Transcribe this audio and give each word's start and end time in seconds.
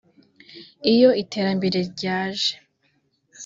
Iyo 0.93 1.09
iterambere 1.21 1.77
ryaje 1.91 2.51